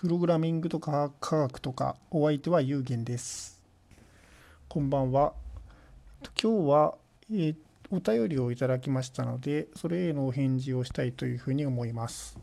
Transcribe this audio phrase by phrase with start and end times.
[0.00, 3.62] プログラミングとか科学とかお相手は有限です。
[4.66, 5.34] こんばんは。
[6.42, 6.94] 今日は、
[7.30, 7.54] えー
[7.90, 12.38] お便りをいただきましたので、それへのお返事をしたいというふうに思います。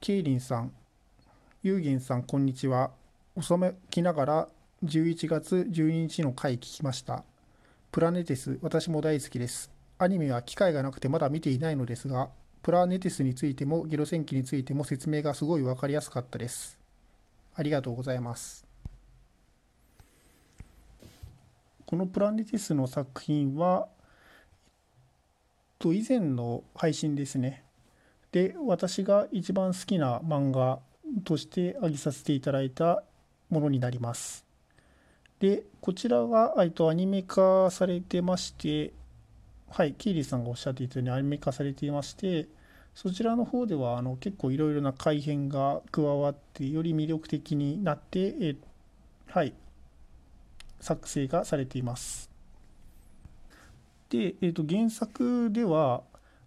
[0.00, 0.72] ケイリンさん、
[1.64, 2.92] 有限さん、こんにちは。
[3.34, 4.48] 遅めきながら
[4.84, 7.24] 11月12日の回聞きました。
[7.90, 9.72] プラネテス、私も大好きです。
[9.98, 12.28] アニメは機会がなくてまだ見ていないのですが、
[12.62, 16.78] プラネテスについてもゲロ戦記についても説明がすごい分かりやすかったです。
[17.54, 18.66] ありがとうございます。
[21.86, 23.88] このプラネテスの作品は、
[25.78, 27.64] と以前の配信ですね。
[28.30, 30.78] で、私が一番好きな漫画
[31.24, 33.02] として挙げさせていただいた
[33.48, 34.44] ものになります。
[35.40, 38.92] で、こちらは、えっと、アニメ化されてまして、
[39.70, 42.48] はい、キーリーさんがおっしゃっていたようにアニメ化されていまして、
[42.94, 48.56] そちらの方ではあの結構いろいろな改変が加わって、より魅力的になって、え
[49.28, 49.54] はい、
[50.80, 52.30] 作成がされています。
[54.08, 56.02] で、えー、と原作では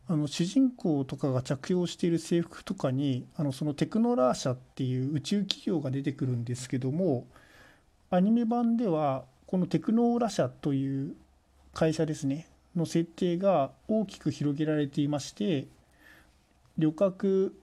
[0.09, 7.25] あの主人公とかが着用している制服とかにあのそのテクノラー社っていう宇宙企業が出てくるんですけども
[8.09, 11.15] アニメ版ではこのテクノーラ社という
[11.73, 15.67] 会社ですねの設定が大きく広げられていまして
[16.77, 17.55] 旅客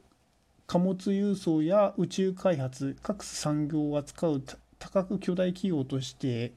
[0.66, 4.42] 貨物輸送や宇宙開発各産業を扱う
[4.78, 6.52] 多角巨大企業として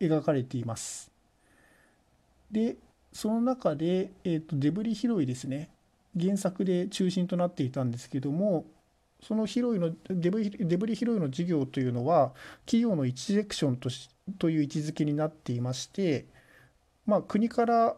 [0.00, 1.10] 描かれています。
[2.50, 2.76] で
[3.12, 5.70] その中で、えー、とデブリ拾いですね
[6.18, 8.64] 原作で中心となっていたんですけども
[9.22, 12.32] その拾いのデブリデブリ拾いの事業というのは
[12.66, 16.26] 企業の一セクションとしという位置づけになっていまして、
[17.12, 17.94] まあ、国から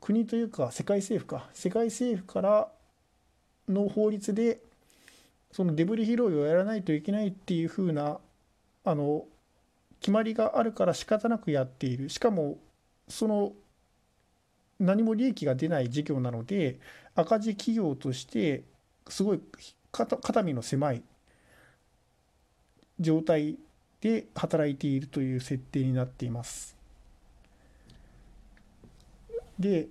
[0.00, 2.68] 国というか世界政府か世界政府から
[3.68, 4.60] の法律で
[5.50, 8.18] そのデブリ拾いをやらないといけないっていう風な
[8.84, 9.24] あの
[9.98, 12.58] 決まりがあるから仕方なくやっているしかも
[13.08, 13.54] その
[14.78, 16.78] 何も利益が出ない事業なので
[17.16, 18.62] 赤字企業として
[19.08, 19.40] すごい
[19.90, 21.02] 肩肩身の狭い
[23.00, 23.56] 状態
[24.00, 26.75] で働いているという設定になっています。
[29.58, 29.88] で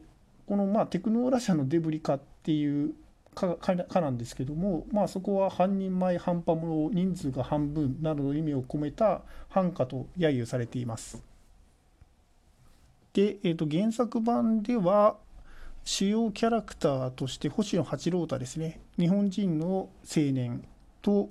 [0.47, 2.93] このまあテクノーラ社のデブリ化っていう
[3.35, 11.21] かかなんですけども、まあ、そこは半人前半端者人数が半分などの意味を込めた半化と揶揄されています。
[13.13, 15.17] で、えー、と原作版では
[15.83, 20.65] 主要キャラクターとして星野八郎太ですね日本人の青年
[21.01, 21.29] と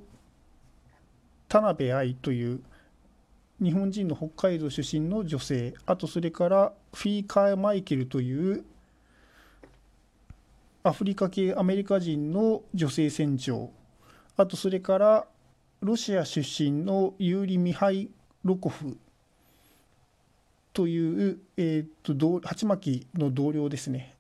[1.49, 2.61] 田辺愛という
[3.63, 8.65] 日本人の北海道出身の女性あとそれからフィーカー・マイケルという
[10.83, 13.71] アフリカ系アメリカ人の女性船長
[14.37, 15.27] あとそれから
[15.81, 18.11] ロシア出身のユーリ・ミハイ
[18.43, 18.99] ロコフ
[20.73, 24.15] という、えー、と同鉢巻きの同僚ですね。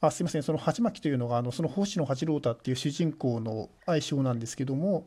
[0.00, 5.06] あすいませんその鉢巻きというのがあのその星野八郎太っていう主人公の愛称なんですけども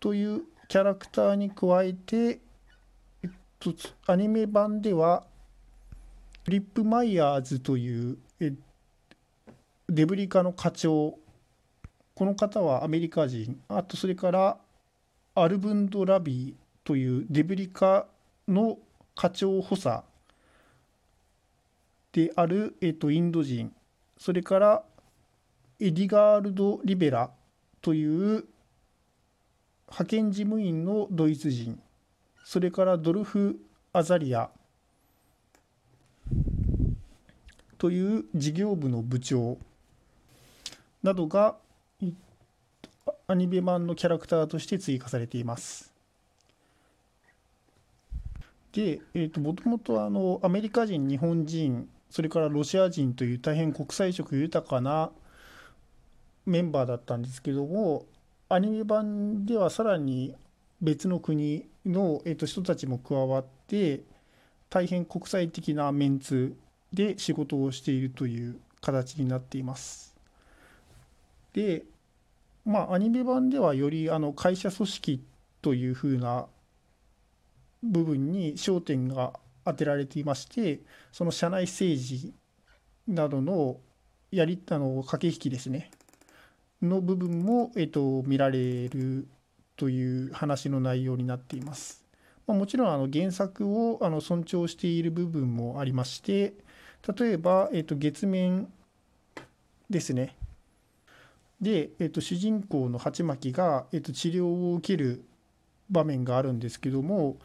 [0.00, 2.40] というキャラクターに加えて、
[3.22, 3.74] えっと、
[4.06, 5.24] アニメ版では
[6.46, 8.52] リップ・マイヤーズというえ
[9.88, 11.18] デブリ課の課長。
[12.14, 13.60] この方はアメリカ人。
[13.68, 14.56] あとそれから
[15.34, 18.06] アルヴィンド・ラビーというデブリ課
[18.48, 18.78] の
[19.14, 20.04] 課長補佐。
[22.12, 23.72] である、えっと、インド人。
[24.16, 24.82] それから
[25.80, 27.30] エーデルガルド・リベラ
[27.82, 28.44] という
[29.94, 31.80] 派遣事務員のドイツ人。
[32.42, 33.60] それからドルフ・
[33.92, 34.50] アザリア。
[37.78, 39.56] という事業部の部長。
[41.04, 41.54] などが
[43.28, 45.92] アニメ版のキャラクターとして追加されています。
[48.72, 55.12] で、えー、ともともとあのアメリカ人日本人それからロシア人という大変国際色豊かな
[56.46, 58.06] メンバーだったんですけども
[58.54, 60.32] アニメ版ではさらに
[60.80, 64.02] 別の国の、えー、と人たちも加わって
[64.70, 66.56] 大変国際的なメンツ
[66.92, 70.14] で仕事をしているという形になっています。
[71.52, 71.82] で
[72.64, 75.24] まあアニメ版ではよりあの会社組織
[75.60, 76.46] というふうな
[77.82, 79.32] 部分に焦点が
[79.64, 80.78] 当てられていまして
[81.10, 82.32] その社内政治
[83.08, 83.78] などの
[84.30, 85.90] やりあの駆け引きですね
[86.82, 89.26] の部分も、えっと、見られる
[89.76, 92.04] という話の内容になっています。
[92.46, 96.54] まあ、もちろんあの原作をあの尊重している部分もありまして
[97.16, 98.68] 例えば、えっと、月面
[99.88, 100.36] ですね
[101.60, 105.24] で、えっと、主人公の鉢巻が、えっと、治療を受ける
[105.90, 107.36] 場面があるんですけども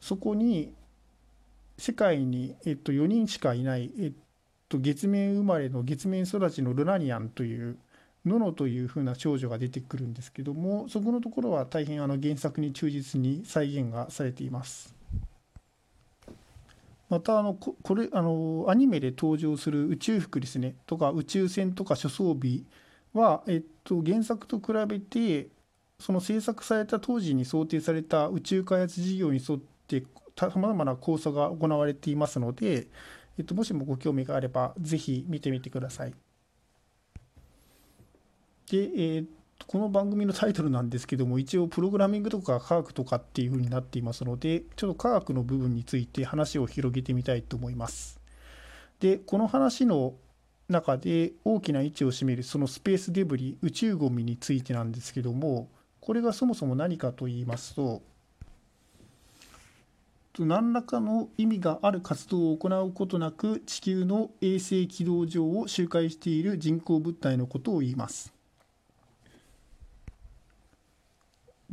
[0.00, 0.72] そこに
[1.78, 4.12] 世界に、えっと、4人しかいない、えっ
[4.68, 7.78] と、月面生まれの月面育ちのルナニアンという
[8.26, 14.94] ノノというふうな少女が出てくるんですけどもそこのところは大変あの原作に忠実に再現がされています。
[17.10, 22.62] またあのこれあのアニメで登場する宇宙服ですねとか宇宙船とか諸装備
[23.12, 25.48] は、えっと、原作と比べて
[26.00, 30.02] その制作された当時に想定された宇宙開発事業に沿って
[30.36, 32.88] さまざまな構想が行われていますので、
[33.38, 36.23] えっと、もしもご興味があればぜひ見てみてください。
[38.70, 39.26] で、えー、
[39.66, 48.20] この番組のタイトルなんですけども一応プログラミングとか科学とかっていう風になっていますのでちょっと科学の部分について話を広げてみたいと思います。
[49.00, 50.14] でこの話の
[50.68, 55.68] 中で大きな位置を占めるそのスペースデブリ宇宙ゴミについてなんですけども
[56.00, 58.02] これがそもそも何かと言いますと
[60.38, 68.33] 何らかの意味がある活動を行うことなく地球の衛星軌道上を周回している人工物体のことを言います。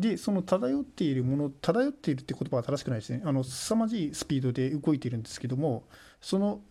[0.02, 3.22] でその漂っているもの漂っているって言葉は正しくないですね。
[3.24, 5.84] あの凄まじいスピードで動いているんですけども
[6.20, 6.62] その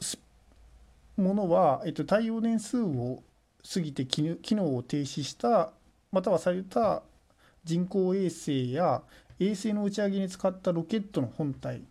[1.17, 3.23] ものは、えっと、太陽年数を
[3.73, 4.23] 過ぎて機
[4.55, 5.73] 能を停止した
[6.11, 7.03] またはされた
[7.65, 9.03] 人工衛星や
[9.39, 11.83] 衛星の打ち上げに使ったロケットの本体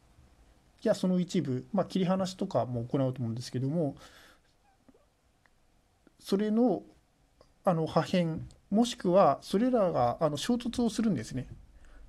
[0.84, 3.96] やその一部、まあ、切り離しとかも行うと思うんですけども
[6.20, 6.84] それの
[7.64, 8.40] あの破片
[8.70, 11.48] もしくはそれらがあの衝突をするんですね。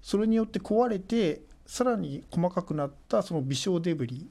[0.03, 4.31] それによって壊れてさらに細かくなったその微小デブリ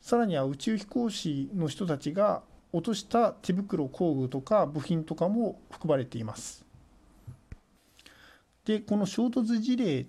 [0.00, 2.42] さらには宇宙飛行士の人たちが
[2.72, 6.64] 落とした手袋工具とか部品とかも含まれています。
[8.64, 10.06] でこの衝突事例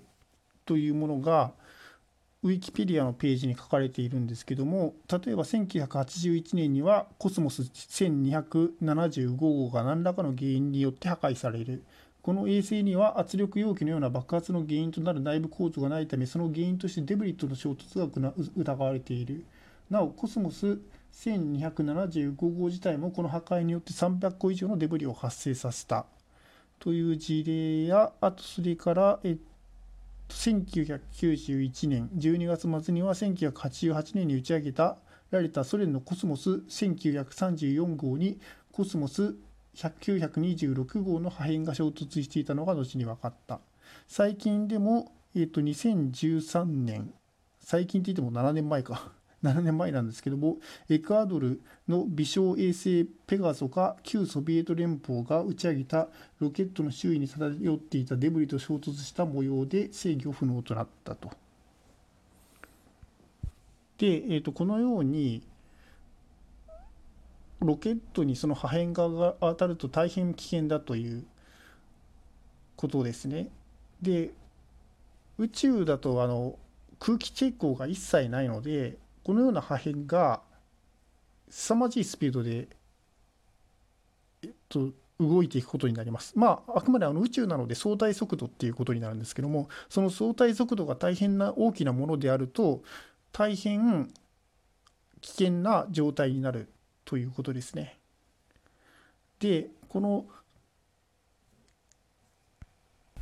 [0.65, 1.51] というものが
[2.45, 11.83] ウィキペディアのページに書かれているんですけども例えば1981年にはコスモス1275号が何らかの原因によって破壊される。
[12.21, 19.43] この衛星には圧力容器のような爆発の原因となる内部構造がないためその原因としてデブリとの衝突が疑われている。
[19.89, 20.77] なおコスモス
[21.13, 26.05] 1275号自体もこの破壊によって300個以上のデブリを発生させた。
[26.77, 29.54] という事例やあとそれからえっと
[30.29, 34.97] 1991年12月末には1988年に打ち上げた
[35.31, 38.39] られたソ連のコスモス1934号に
[38.71, 39.35] コスモス
[39.75, 43.59] 1926号の破片が衝突していたのが後に分かった。
[44.07, 47.13] 最近でも、えー、と2013年。
[47.59, 49.11] 最近って言っても7年前か。
[49.45, 50.57] 7年前なんですけども
[50.89, 56.07] エクアドルの微小衛星ペガソが旧ソビエト連邦が打ち上げた
[56.39, 61.29] ロケットの周囲に漂っていたデブリと衝突した模様で制御不能となったと。
[63.97, 65.41] で、えー、とこのように
[67.59, 71.23] ロケットにその破片が当たると大変危険だという
[72.75, 73.49] ことですね。
[74.01, 74.31] で
[75.37, 76.57] 宇宙だとあの
[76.99, 80.41] 空気抵抗が一切ないのでこのような破片が
[81.49, 82.67] 凄まじいスピードで、
[84.43, 86.33] えっと、動いていくことになります。
[86.37, 92.83] まあ、あくまであの宇宙なので相対速度っていうことになるんですけども、その相対速度が大変な大きなものであると、
[93.31, 94.13] 大変
[95.21, 96.69] 危険な状態になる
[97.03, 97.97] ということですね。
[99.39, 100.27] で、この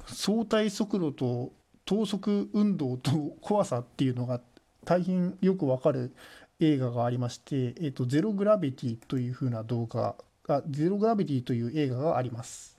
[0.07, 1.53] 相対速度と
[1.86, 4.52] 等速運動と怖さっていうのがあって
[4.86, 6.13] 大変よくわかる
[6.60, 12.78] 映画がありまして、えっと、ゼログラビティというふうな動画が、ゼログラビティという映画があります。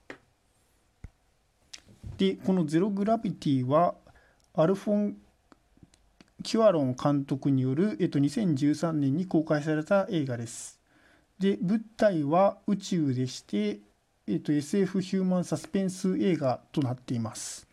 [2.17, 3.95] で、このゼログラビティは、
[4.55, 5.17] アルフォン・
[6.43, 10.79] キュアロン監督による、えっと、2013年に公開された映画です。
[11.39, 13.81] で、舞台は宇宙でして、
[14.27, 17.67] えっと、SF ヒューマンサスペンス映画となっています。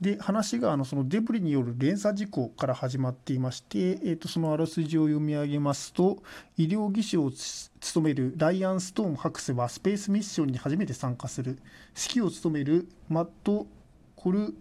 [0.00, 6.22] で話があのそのデブリによる連鎖事故から始まっていまして、えー、とそのあらすじを読み上げますと
[6.56, 7.30] 医療技師を
[7.80, 11.58] 務めるライアン・ストーン博士はスペースミッションに初めて参加する。
[11.90, 13.66] 指揮を務めるマット・
[14.16, 14.54] コル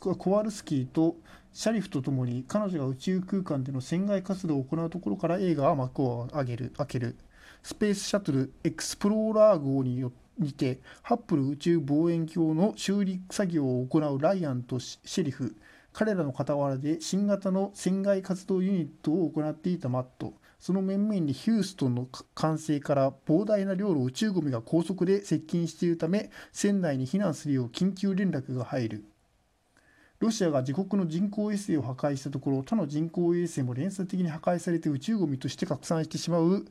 [0.00, 1.16] コワルスキーと
[1.52, 7.16] シャリフとともに彼女が宇宙空間での船外活動を行うところから映画は幕を開ける開ける。
[7.62, 15.56] スペースシャトルエクスプローラー号によってにてハッブル宇宙望遠鏡の修理作業を行うライアンとシェリフ。
[15.92, 20.34] 彼らの傍らで新型の船外活動ユニットを行っていたマット。
[20.58, 29.04] その面々にヒューストンの管制から膨大な量の宇宙ゴミが高速で接近しているため船内に避難するよう緊急連絡が入る。
[30.20, 36.64] ロシアが自国の人工衛星を破壊したところ他の人工衛星も連鎖的に破壊されて宇宙ゴミとして拡散してしまう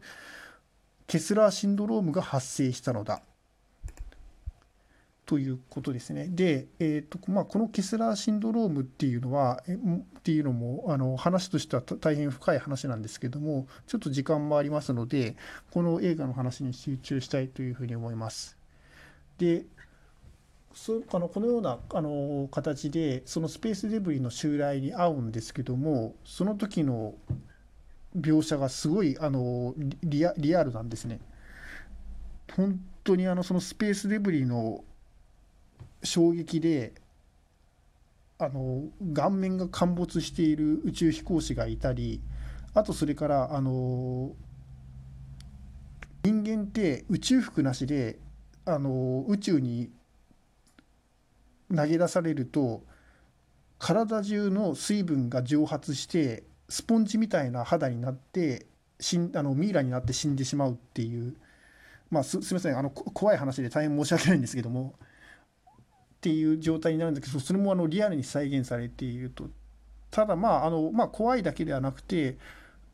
[1.05, 3.21] ケスラーシンドロームが発生したのだ。
[5.31, 6.27] ということですね。
[6.27, 15.37] で、えーとまあ、このケスラーシンドロームっていうのは、えっていうのもあの話としては大変深い話なんですけども、ちょっと時間もありますので、
[15.71, 18.57] この映画の話に集中したいというふうに思います。
[19.37, 19.63] で、
[20.73, 27.13] そあのこのようなあの形で、そのスペースデブリの襲来に合うんですけども、その時の
[28.19, 31.21] 描写がすごいあのリアリアルなんですね。
[32.53, 34.83] 本当にあのそのスペースデブリの
[36.03, 36.93] 衝撃で
[38.37, 42.21] あの顔面が陥没している宇宙飛行士がいたり
[42.73, 44.31] あとそれからあの
[46.23, 48.17] 人間って宇宙服なしで
[48.65, 49.91] あの宇宙に
[51.75, 52.83] 投げ出されると
[53.79, 58.67] 体中の水分が蒸発してスポンジみたいな肌になって
[58.99, 61.35] 死んあのミイラになって死んでしまうっていう。
[62.11, 62.77] まあすすみません。
[62.77, 64.93] あの怖い話で大変申し訳ないんですけども。
[66.21, 69.49] っていう状態になるんだけどそれもあのリアルに再現されていると
[70.11, 72.37] ただまああの、まあ、怖いだけではなくて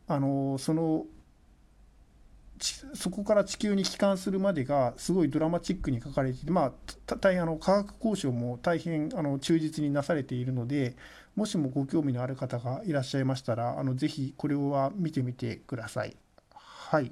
[0.08, 1.06] あのその
[2.94, 6.72] そこから地球に帰還するまでがすごいドラマチックに書かれていて、ま
[7.08, 10.96] あ、大変あの科学交渉も大変あの忠実になされているので
[11.36, 16.16] もしもご興味のある方がいらっしゃいましたらあのぜひこれは見てみてください。
[16.54, 17.12] はい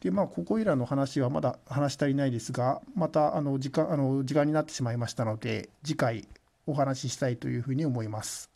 [0.00, 6.28] でまあここいらの話はまだ話し足りないですがまたあの時間あの時間になってしまいましたので次回
[6.66, 8.49] お話ししたいというふうに思います。